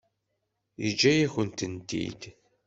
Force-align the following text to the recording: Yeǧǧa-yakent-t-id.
Yeǧǧa-yakent-t-id. 0.83 2.21